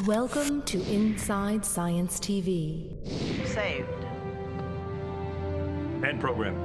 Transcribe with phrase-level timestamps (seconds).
[0.00, 2.90] Welcome to Inside Science TV.
[3.46, 3.88] Saved.
[6.04, 6.56] End program.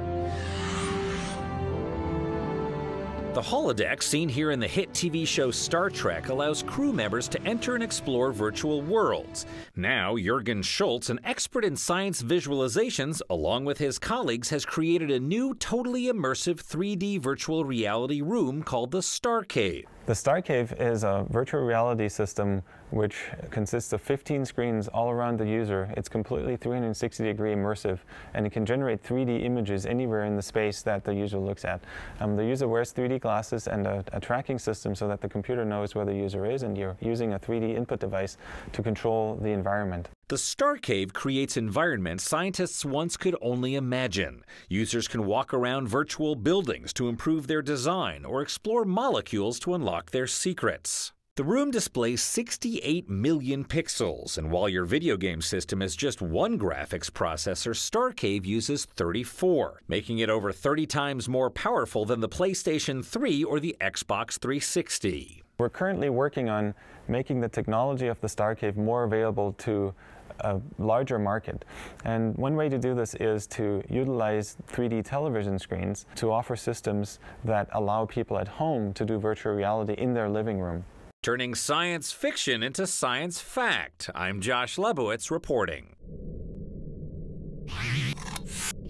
[3.34, 7.42] The holodeck seen here in the hit TV show Star Trek allows crew members to
[7.42, 9.44] enter and explore virtual worlds.
[9.76, 15.20] Now, Jurgen Schulze, an expert in science visualizations, along with his colleagues, has created a
[15.20, 19.84] new totally immersive 3D virtual reality room called the Star Cave.
[20.06, 23.16] The Star Cave is a virtual reality system which
[23.50, 25.92] consists of 15 screens all around the user.
[25.98, 27.98] It's completely 360 degree immersive
[28.32, 31.82] and it can generate 3D images anywhere in the space that the user looks at.
[32.20, 35.62] Um, the user wears 3D glasses and a, a, tracking system so that the computer
[35.62, 38.38] knows where the user is and you're using a 3D input device
[38.72, 40.08] to control the environment.
[40.28, 44.44] The Star Cave creates environments scientists once could only imagine.
[44.70, 50.10] Users can walk around virtual buildings to improve their design or explore molecules to unlock
[50.10, 51.12] their secrets.
[51.38, 56.58] The room displays 68 million pixels, and while your video game system is just one
[56.58, 63.04] graphics processor, StarCave uses 34, making it over 30 times more powerful than the PlayStation
[63.04, 65.44] 3 or the Xbox 360.
[65.60, 66.74] We're currently working on
[67.06, 69.94] making the technology of the StarCave more available to
[70.40, 71.64] a larger market.
[72.04, 77.20] And one way to do this is to utilize 3D television screens to offer systems
[77.44, 80.84] that allow people at home to do virtual reality in their living room.
[81.20, 84.08] Turning science fiction into science fact.
[84.14, 85.96] I'm Josh Lebowitz reporting.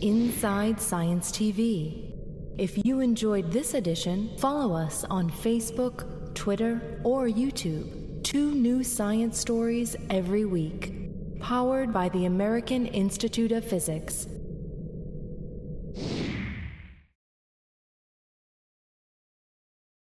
[0.00, 2.12] Inside Science TV.
[2.58, 8.22] If you enjoyed this edition, follow us on Facebook, Twitter, or YouTube.
[8.22, 10.92] Two new science stories every week
[11.40, 14.26] powered by the American Institute of Physics.